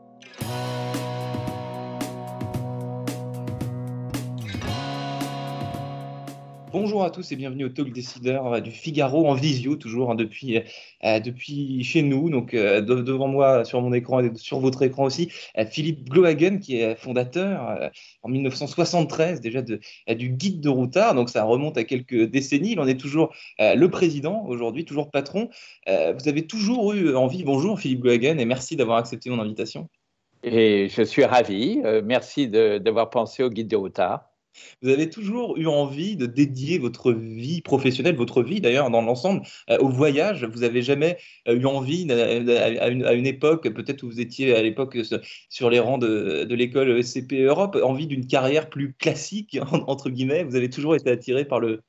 [0.00, 1.47] Thank you.
[6.70, 10.58] Bonjour à tous et bienvenue au Talk Décideur du Figaro en visio, toujours hein, depuis,
[11.04, 12.28] euh, depuis chez nous.
[12.28, 16.10] Donc, euh, de- devant moi, sur mon écran et sur votre écran aussi, euh, Philippe
[16.10, 17.88] Glohagen, qui est fondateur euh,
[18.22, 21.14] en 1973 déjà de, euh, du Guide de Routard.
[21.14, 22.72] Donc, ça remonte à quelques décennies.
[22.72, 25.48] Il en est toujours euh, le président aujourd'hui, toujours patron.
[25.88, 27.44] Euh, vous avez toujours eu envie.
[27.44, 29.88] Bonjour Philippe Glohagen et merci d'avoir accepté mon invitation.
[30.42, 31.80] Et je suis ravi.
[31.84, 34.27] Euh, merci de- d'avoir pensé au guide du routard.
[34.82, 39.42] Vous avez toujours eu envie de dédier votre vie professionnelle, votre vie d'ailleurs dans l'ensemble,
[39.70, 40.44] euh, au voyage.
[40.44, 44.96] Vous n'avez jamais euh, eu envie, à une, époque, peut-être où vous étiez à l'époque
[44.96, 50.10] euh, sur- les rangs de, de l'école SCP Europe, envie d'une carrière plus classique, entre
[50.10, 50.44] guillemets?
[50.44, 51.80] Vous avez toujours été attiré par le...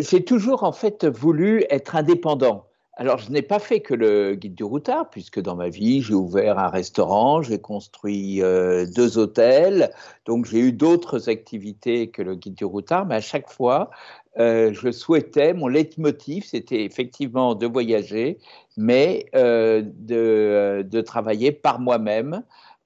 [0.00, 2.66] J'ai toujours en fait voulu être indépendant.
[2.98, 6.14] Alors, je n'ai pas fait que le guide du routard, puisque dans ma vie, j'ai
[6.14, 9.90] ouvert un restaurant, j'ai construit euh, deux hôtels,
[10.24, 13.90] donc j'ai eu d'autres activités que le guide du routard, mais à chaque fois,
[14.38, 18.38] euh, je souhaitais, mon leitmotiv, c'était effectivement de voyager,
[18.78, 22.42] mais euh, de, travailler par moi-même.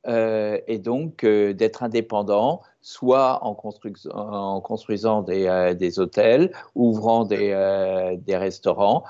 [0.08, 9.04] et donc d'être indépendant, soit en, construisant des, euh, hôtels, ouvrant des, euh, des restaurants,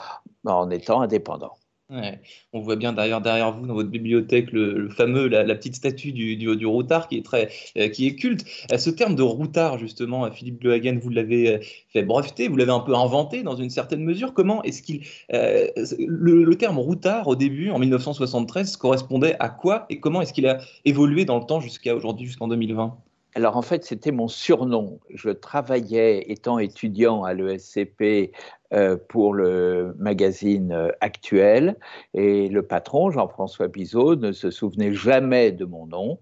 [0.44, 1.56] en étant indépendant.
[2.52, 3.20] On voit bien derrière,
[3.52, 7.88] vous, dans votre bibliothèque, le, fameux, la, petite statue du, routard qui est très, euh,
[7.88, 8.44] qui est culte.
[8.76, 12.94] Ce terme de routard, justement, Philippe Glohagen, vous l'avez fait breveter, vous l'avez un peu
[12.94, 14.34] inventé dans une certaine mesure.
[14.34, 19.98] Comment est-ce qu'il, le, le terme routard au début, en 1973, correspondait à quoi et
[19.98, 22.96] comment est-ce qu'il a évolué dans le temps jusqu'à aujourd'hui, jusqu'en 2020?
[23.34, 25.00] Alors en fait, c'était mon surnom.
[25.10, 28.32] Je travaillais, étant étudiant à l'ESCP,
[28.72, 31.76] euh, pour le magazine euh, Actuel,
[32.14, 36.18] et le patron, Jean-François Bizot, ne se souvenait jamais de mon nom,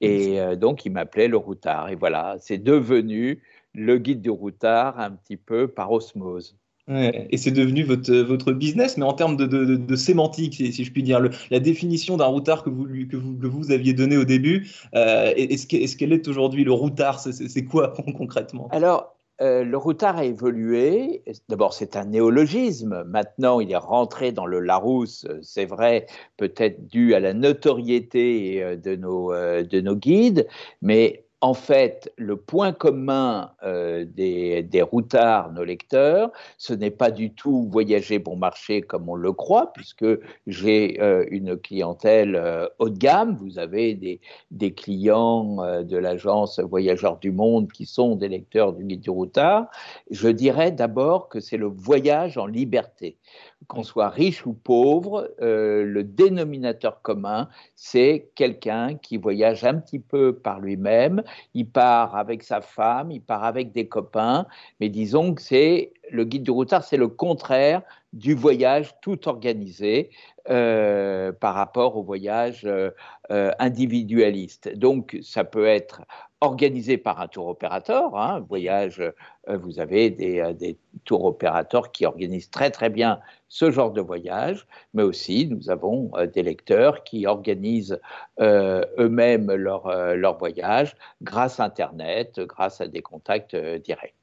[0.00, 1.88] et euh, donc il m'appelait le routard.
[1.90, 3.42] Et voilà, c'est devenu
[3.74, 6.56] le guide du routard un petit peu par osmose.
[6.88, 11.20] Et c'est devenu votre, votre business, mais en termes de, sémantique, si, je puis dire,
[11.50, 15.32] la définition d'un routard que vous, que vous, que vous aviez donné au début, euh,
[15.36, 17.20] est-ce est-ce qu'elle est aujourd'hui le routard?
[17.20, 18.68] C'est- quoi concrètement?
[18.72, 21.22] Alors, euh, le routard a évolué.
[21.48, 23.04] D'abord, c'est un néologisme.
[23.04, 26.06] Maintenant, il est rentré dans le Larousse, euh, c'est vrai,
[26.36, 30.46] peut-être dû à la notoriété euh, de nos, euh, de nos guides,
[30.80, 37.10] mais en fait, le point commun euh, des, des routards, nos lecteurs, ce n'est pas
[37.10, 40.06] du tout voyager bon marché comme on le croit, puisque
[40.46, 43.34] j'ai euh, une clientèle euh, haut de gamme.
[43.34, 44.20] Vous avez des,
[44.52, 49.66] des clients de l'agence Voyageurs du Monde qui sont des lecteurs du guide du routard.
[50.12, 53.18] Je dirais d'abord que c'est le voyage en liberté.
[53.68, 59.98] Qu'on soit riche ou pauvre, euh, le dénominateur commun, c'est quelqu'un qui voyage un petit
[59.98, 61.22] peu par lui-même.
[61.54, 64.46] Il part avec sa femme, il part avec des copains,
[64.80, 70.10] mais disons que c'est le guide du routard, c'est le contraire du voyage tout organisé
[70.50, 72.90] euh, par rapport au voyage euh,
[73.30, 74.76] euh, individualiste.
[74.76, 76.02] Donc, ça peut être
[76.40, 78.16] organisé par un tour opérateur.
[78.16, 79.00] Hein, voyage,
[79.46, 84.66] vous avez des, des tours opérateurs qui organisent très très bien ce genre de voyage,
[84.94, 88.00] mais aussi nous avons des lecteurs qui organisent
[88.40, 94.21] eux-mêmes leur, leur voyage grâce à Internet, grâce à des contacts directs.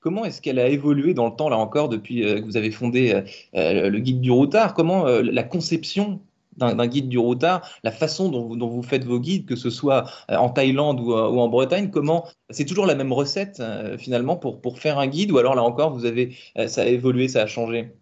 [0.00, 2.70] Comment est-ce qu'elle a évolué dans le temps, là encore, depuis euh, que vous avez
[2.70, 3.22] fondé euh,
[3.54, 4.74] euh, le guide du routard?
[4.74, 6.20] Comment la conception
[6.56, 10.48] d'un guide du routard, la façon dont vous, faites vos guides, que ce soit en
[10.48, 13.62] Thaïlande ou, en Bretagne, comment c'est toujours la même recette
[13.98, 16.34] finalement pour, faire un guide, ou alors là encore, vous avez,
[16.66, 17.92] ça a évolué, ça a changé?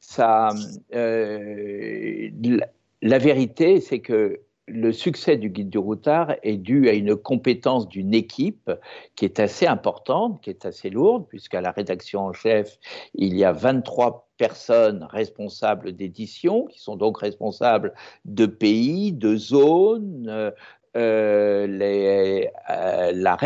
[0.00, 0.50] Ça,
[3.00, 7.88] la vérité, c'est que le succès du guide du routard est dû à une compétence
[7.88, 8.70] d'une équipe
[9.14, 12.78] qui est assez importante, qui est assez lourde, puisqu'à la rédaction en chef,
[13.14, 20.26] il y a 23 personnes responsables d'édition, qui sont donc responsables de pays, de zones.
[20.28, 20.50] Euh,
[20.96, 21.66] euh,
[23.12, 23.36] la,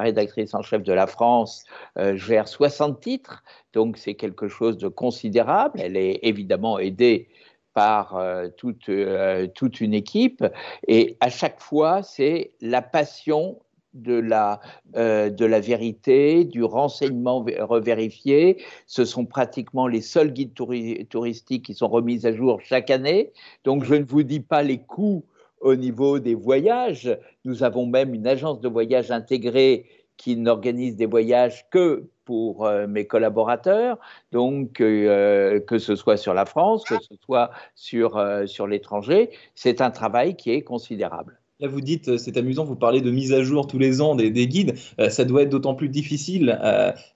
[0.00, 1.64] rédactrice en chef de la France
[1.98, 3.42] euh, gère 60 titres,
[3.72, 5.80] donc c'est quelque chose de considérable.
[5.82, 7.28] Elle est évidemment aidée
[7.74, 10.44] par euh, toute, euh, toute une équipe.
[10.88, 13.58] Et à chaque fois, c'est la passion
[13.94, 14.60] de la,
[14.96, 18.62] euh, de la vérité, du renseignement revérifié.
[18.86, 23.32] Ce sont pratiquement les seuls guides touristiques qui sont remis à jour chaque année.
[23.64, 25.24] Donc, je ne vous dis pas les coûts
[25.60, 27.16] au niveau des voyages.
[27.44, 29.86] Nous avons même une agence de voyage intégrée
[30.16, 33.98] qui n'organise des voyages que pour euh, mes collaborateurs,
[34.30, 39.30] donc euh, que ce soit sur la France, que ce soit sur, euh, sur l'étranger,
[39.54, 41.38] c'est un travail qui est considérable.
[41.60, 44.32] Là, vous dites, c'est amusant, vous parlez de mise à jour tous les ans des,
[44.48, 44.74] guides.
[45.10, 46.58] ça doit être d'autant plus difficile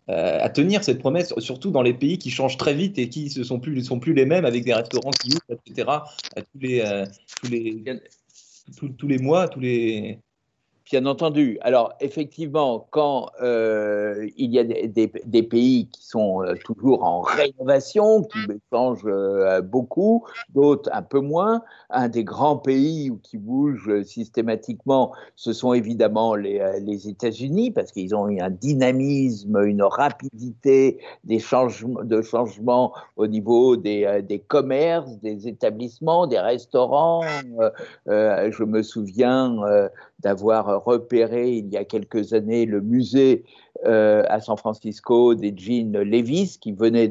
[0.07, 3.43] à tenir cette promesse, surtout dans les pays qui changent très vite et qui ne
[3.43, 5.89] sont plus, sont plus les mêmes avec des restaurants qui ouvrent, etc.
[6.37, 7.05] tous les,
[7.43, 7.83] tous les,
[8.97, 10.21] tous les mois, tous les,
[10.89, 11.59] Bien entendu.
[11.63, 18.23] Alors, effectivement, quand euh, il y a des, pays qui sont euh, toujours en rénovation,
[18.23, 18.39] qui
[18.73, 25.53] changent euh, beaucoup, d'autres un peu moins, un des grands pays qui bouge systématiquement, ce
[25.53, 32.05] sont évidemment les, les États-Unis, parce qu'ils ont eu un dynamisme, une rapidité des changements,
[32.05, 37.23] de changement au niveau des, des commerces, des établissements, des restaurants.
[38.07, 39.89] je me souviens
[40.21, 43.45] d'avoir repéré il y a quelques années le musée
[43.85, 47.09] euh, à San Francisco des jeans Levis qui venait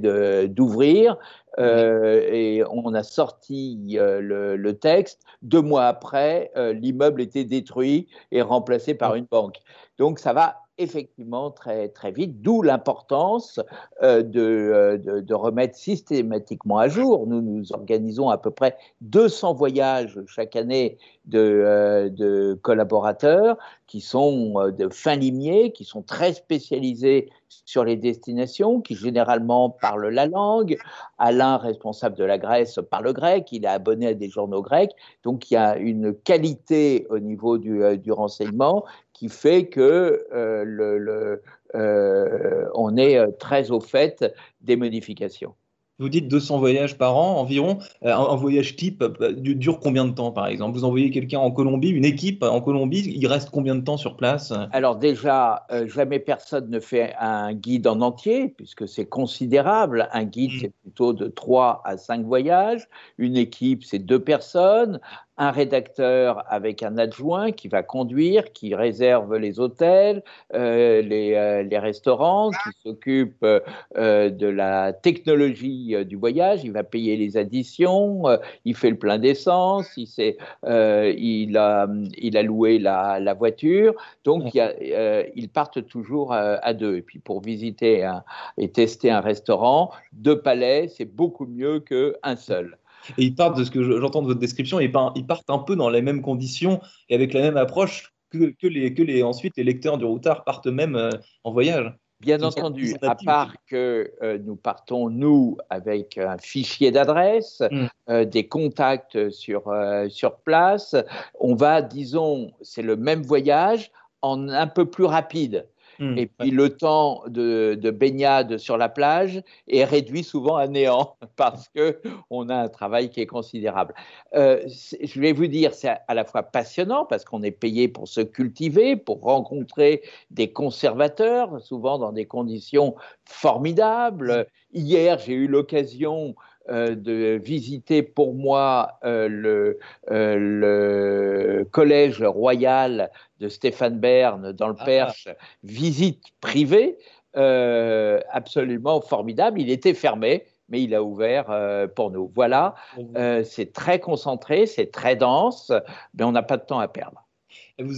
[0.47, 1.17] d'ouvrir.
[1.57, 5.21] Euh, et on a sorti euh, le, le, texte.
[5.41, 9.59] Deux mois après, l'immeuble était détruit et remplacé par une banque.
[9.99, 13.59] Donc ça va effectivement très, très vite, d'où l'importance
[14.03, 17.27] euh, euh, de, de, remettre systématiquement à jour.
[17.27, 23.57] Nous, nous organisons à peu près 200 voyages chaque année de, euh, de collaborateurs
[23.87, 27.29] qui sont de fin limiers, qui sont très spécialisés
[27.65, 30.77] sur les destinations, qui généralement parlent la langue.
[31.17, 34.91] Alain, responsable de la Grèce, parle grec, il est abonné à des journaux grecs,
[35.23, 40.63] donc il y a une qualité au niveau du, du renseignement qui fait que euh,
[40.65, 41.41] le,
[41.73, 44.25] euh, on est euh, très au fait
[44.61, 45.55] des modifications.
[45.97, 47.77] Vous dites 200 voyages par an environ.
[48.01, 50.77] un, voyage type dure combien de temps, par exemple?
[50.77, 54.17] Vous envoyez quelqu'un en Colombie, une équipe en Colombie, il reste combien de temps sur
[54.17, 54.51] place?
[54.73, 60.09] Alors déjà, jamais personne ne fait un guide en entier, puisque c'est considérable.
[60.11, 60.59] Un guide, mmh.
[60.59, 62.89] c'est plutôt de 3 à 5 voyages.
[63.17, 64.99] Une équipe, c'est deux personnes
[65.37, 70.23] un rédacteur avec un adjoint qui va conduire, qui réserve les hôtels,
[70.53, 76.83] euh, les, euh, les, restaurants, qui s'occupe euh, de la technologie du voyage, il va
[76.83, 78.23] payer les additions,
[78.63, 83.93] il fait le plein d'essence, il, a, il a loué la, voiture,
[84.23, 86.97] donc il ils partent toujours à deux.
[86.97, 88.09] Et puis pour visiter
[88.57, 92.77] et tester un restaurant, deux palais, c'est beaucoup mieux qu'un seul.
[93.17, 95.89] Et ils partent de ce que j'entends de votre description, ils partent un peu dans
[95.89, 96.79] les mêmes conditions
[97.09, 100.43] et avec la même approche que, que, les, que les, ensuite les lecteurs du routard
[100.43, 101.09] partent même euh,
[101.43, 101.93] en voyage.
[102.21, 107.85] Bien entendu, à part que euh, nous partons, nous, avec un fichier d'adresse, mm.
[108.09, 109.71] euh, des contacts sur,
[110.09, 110.95] sur place,
[111.39, 113.91] on va, disons, c'est le même voyage
[114.21, 115.67] en un peu plus rapide.
[115.99, 121.15] Mmh, et puis le temps de, baignade sur la plage est réduit souvent à néant
[121.35, 123.93] parce que on a un travail qui est considérable.
[124.33, 128.07] Euh, je vais vous dire, c'est à la fois passionnant parce qu'on est payé pour
[128.07, 134.47] se cultiver, pour rencontrer des conservateurs, souvent dans des conditions formidables.
[134.73, 136.35] Hier, j'ai eu l'occasion
[136.69, 139.79] de visiter pour moi euh, le,
[140.09, 144.85] le, collège royal de Stéphane Bern dans le ah.
[144.85, 145.27] Perche,
[145.63, 146.97] visite privée,
[147.37, 149.59] euh, absolument formidable.
[149.59, 152.31] Il était fermé, mais il a ouvert euh, pour nous.
[152.33, 152.75] Voilà,
[153.17, 155.73] euh, c'est très concentré, c'est très dense,
[156.17, 157.25] mais on n'a pas de temps à perdre.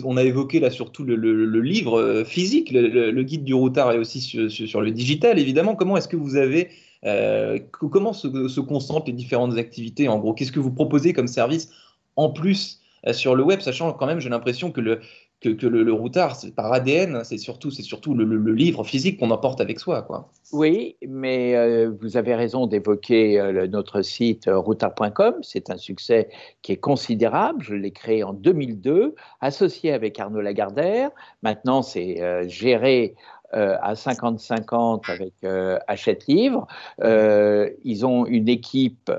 [0.05, 1.15] On a évoqué là surtout le,
[1.61, 5.75] livre physique, le, guide du routard et aussi sur, le digital, évidemment.
[5.75, 6.69] Comment est-ce que vous avez,
[7.71, 11.69] comment se, se, concentrent les différentes activités En gros, qu'est-ce que vous proposez comme service
[12.15, 14.99] en plus sur le web, sachant quand même, j'ai l'impression que le,
[15.39, 19.79] que, le, routard, par ADN, c'est surtout, c'est surtout le, livre physique qu'on emporte avec
[19.79, 20.01] soi.
[20.01, 20.31] Quoi.
[20.51, 25.35] Oui, mais euh, vous avez raison d'évoquer euh, notre site euh, routard.com.
[25.41, 26.29] C'est un succès
[26.63, 27.61] qui est considérable.
[27.61, 31.11] Je l'ai créé en 2002, associé avec Arnaud Lagardère.
[31.43, 33.15] Maintenant, c'est géré
[33.53, 35.33] à 50-50 avec
[35.87, 36.67] Hachette Livre.
[37.03, 39.11] ils ont une équipe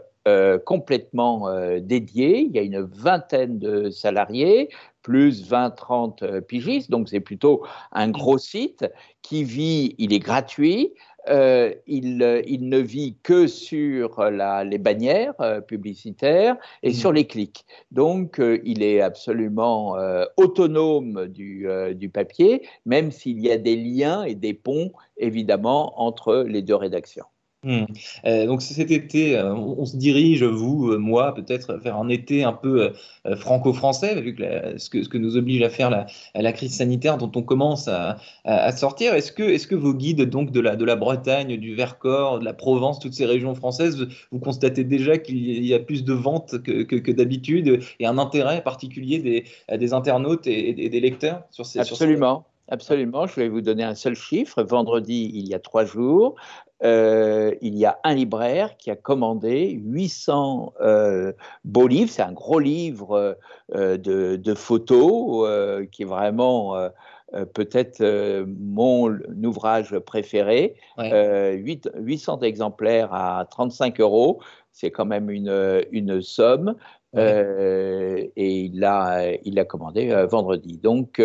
[0.67, 1.49] complètement
[1.81, 2.41] dédiée.
[2.41, 4.69] Il y a une vingtaine de salariés
[5.09, 8.85] plus 20-30 euh, pigistes, donc c'est plutôt un gros site
[9.23, 10.93] qui vit, il est gratuit,
[11.29, 15.35] euh, il, ne vit que sur les bannières
[15.67, 16.95] publicitaires et mmh.
[16.95, 17.65] sur les clics.
[17.91, 19.97] Donc, il est absolument
[20.37, 26.45] autonome du, du, papier, même s'il y a des liens et des ponts, évidemment, entre
[26.47, 27.27] les deux rédactions.
[27.65, 27.87] Hmm.
[28.25, 32.45] Euh, donc cet été, euh, on, se dirige, vous, euh, moi, peut-être vers un été
[32.45, 32.93] un peu
[33.37, 37.89] franco-français, vu que ce, que nous oblige à faire la, crise sanitaire dont on commence
[37.89, 38.17] à,
[38.73, 39.15] sortir.
[39.15, 43.27] Est-ce que, vos guides donc de la, Bretagne, du Vercors, de la Provence, toutes ces
[43.27, 48.19] régions françaises, vous constatez déjà qu'il y a plus de ventes que, d'habitude et un
[48.19, 49.45] intérêt particulier des,
[49.77, 52.47] des internautes et, des lecteurs sur ces Absolument.
[52.71, 54.63] Absolument, je vais vous donner un seul chiffre.
[54.63, 56.35] Vendredi, il y a trois jours,
[56.85, 61.33] euh, il y a un libraire qui a commandé 800 euh,
[61.65, 62.11] beaux livres.
[62.11, 63.37] C'est un gros livre
[63.75, 66.75] euh, de, photos qui est vraiment
[67.55, 68.03] peut-être
[68.47, 70.77] mon ouvrage préféré.
[70.99, 74.41] 800 exemplaires à 35 euros,
[74.73, 76.77] c'est quand même une, une somme.
[77.17, 80.79] et il l'a il a commandé vendredi.
[80.79, 81.21] Donc,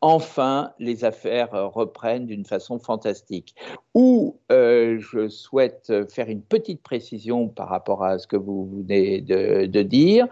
[0.00, 3.54] enfin les affaires euh, reprennent d'une façon fantastique.
[3.94, 9.20] Ou euh, je souhaite faire une petite précision par rapport à ce que vous venez
[9.20, 10.26] de, dire.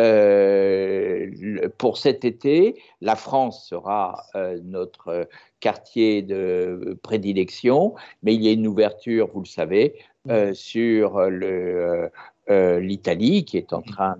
[0.00, 4.24] Euh, pour cet été, la France sera
[4.64, 5.28] notre
[5.60, 9.94] quartier de prédilection, mais il y a une ouverture, vous le savez,
[10.54, 12.10] sur le,
[12.50, 13.84] euh, l'Italie qui est en mhm.
[13.84, 14.16] train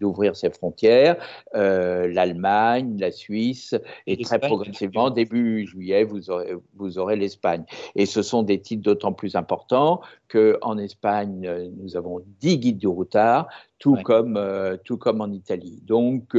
[0.00, 1.16] d'ouvrir ses frontières,
[1.54, 3.76] euh, l'Allemagne, la Suisse,
[4.08, 7.64] et très progressivement, début juillet, vous aurez, vous aurez l'Espagne.
[7.94, 12.78] Et ce sont des titres d'autant plus importants qu'en Espagne, euh, nous avons 10 guides
[12.78, 13.46] du routard,
[13.78, 14.40] tout, comme,
[14.84, 15.80] tout comme en Italie.
[15.86, 16.36] Donc,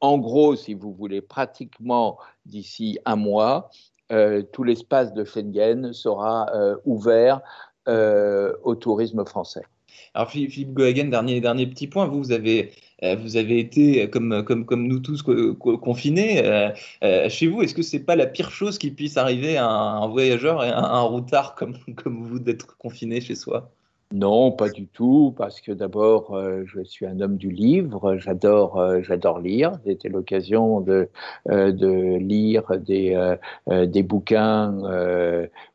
[0.00, 3.70] en gros, si vous voulez, pratiquement d'ici un mois,
[4.52, 6.46] tout l'espace de Schengen sera
[6.84, 7.40] ouvert
[7.86, 9.62] au tourisme français.
[10.14, 12.70] Alors Philippe Gohagen, dernier, dernier petit point, vous, vous avez,
[13.02, 17.62] euh, vous avez été, comme, comme, comme nous tous, confinés euh, chez vous.
[17.62, 20.78] Est-ce que c'est pas la pire chose qui puisse arriver à un, voyageur et à
[20.78, 23.72] un routard comme, comme vous d'être confiné chez soi?
[24.12, 29.40] Non, pas du tout, parce que d'abord, je suis un homme du livre, j'adore, j'adore
[29.40, 29.72] lire.
[29.84, 31.08] C'était l'occasion de,
[31.46, 33.34] de lire des,
[33.66, 34.72] des bouquins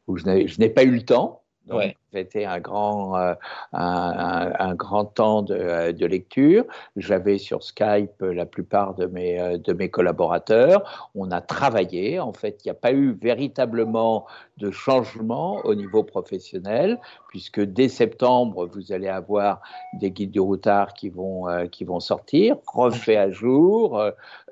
[0.08, 1.42] où je n'ai pas eu le temps.
[1.70, 1.96] Ouais.
[2.12, 3.34] C'était un grand, euh,
[3.74, 6.66] un, grand temps de, de lecture.
[6.96, 11.10] J'avais sur Skype la plupart de mes, euh, de mes collaborateurs.
[11.13, 12.20] On a travaillé.
[12.20, 14.25] En fait, il n'y a pas eu véritablement
[14.58, 17.00] de changement au niveau professionnel,
[17.30, 19.62] puisque dès septembre, vous allez avoir
[19.94, 24.04] des guides du routard qui vont, euh, qui vont sortir, refaits à jour,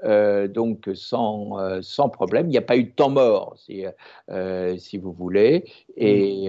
[0.03, 2.45] donc sans, sans problème.
[2.45, 3.83] Il n'y a pas eu de temps mort, si,
[4.77, 5.65] si vous voulez,
[5.97, 6.47] et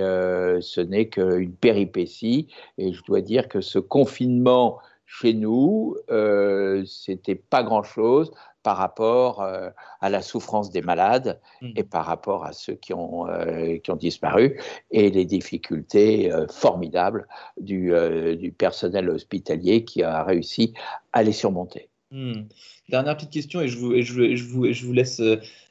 [0.61, 2.49] ce n'est qu'une péripétie.
[2.76, 8.31] Et je dois dire que ce confinement chez nous, euh, c'était pas grand-chose
[8.69, 9.71] par rapport euh,
[10.02, 11.71] à la souffrance des malades mmh.
[11.76, 16.47] et par rapport à ceux qui ont, euh, qui ont disparu et les difficultés euh,
[16.49, 17.26] formidables
[17.59, 17.93] du,
[18.37, 20.75] du, personnel hospitalier qui a réussi
[21.14, 21.88] à les surmonter.
[22.11, 22.45] Mmh.
[22.88, 25.21] Dernière petite question et je vous, je, je vous, je vous laisse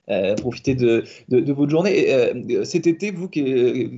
[0.09, 2.13] euh, profiter de, de, votre journée.
[2.13, 3.29] Euh, cet été, vous,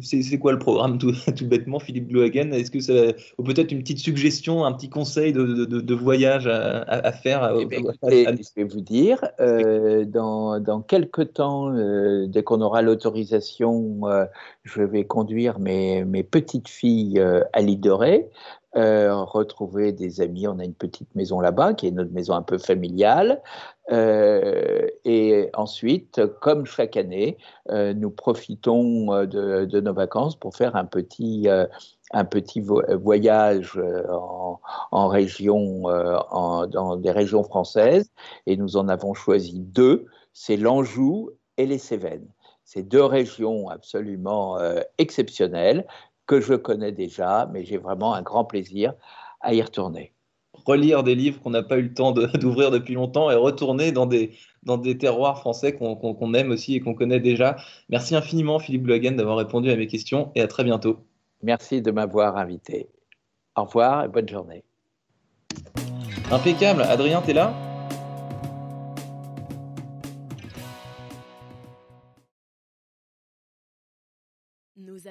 [0.01, 3.81] c'est quoi le programme tout, tout bêtement, Philippe Glohagen Est-ce que ça, ou peut-être une
[3.83, 8.63] petite suggestion, un petit conseil de, de voyage à, à, faire eh ben, Je vais
[8.63, 11.71] vous dire, euh, dans, dans quelques temps,
[12.25, 14.01] dès qu'on aura l'autorisation,
[14.63, 17.91] je vais conduire mes, mes petites filles à l'île de
[18.73, 19.09] Ré.
[19.09, 20.47] retrouver des amis.
[20.47, 23.41] On a une petite maison là-bas, qui est notre maison un peu familiale.
[23.91, 27.37] Euh, et ensuite, comme chaque année,
[27.71, 31.47] euh, nous profitons euh, de, nos vacances pour faire un petit,
[32.11, 33.79] un petit voyage
[34.91, 35.83] en, région,
[36.67, 38.11] dans des régions françaises.
[38.45, 42.27] Et nous en avons choisi deux, c'est l'Anjou et les Cévennes.
[42.63, 44.59] C'est deux régions absolument
[44.99, 45.87] exceptionnelles
[46.29, 48.93] que je connais déjà, mais j'ai vraiment un grand plaisir
[49.41, 50.13] à y retourner
[50.65, 54.05] relire des livres qu'on n'a pas eu le temps d'ouvrir depuis longtemps et retourner dans
[54.05, 54.31] des,
[54.63, 57.55] dans des terroirs français qu'on aime aussi et qu'on connaît déjà.
[57.89, 60.99] Merci infiniment, Philippe Blohagen, d'avoir répondu à mes questions et à très bientôt.
[61.41, 62.89] Merci de m'avoir invité.
[63.55, 64.63] Au revoir et bonne journée.
[66.31, 66.81] Impeccable.
[66.83, 67.68] Adrien, t'es là?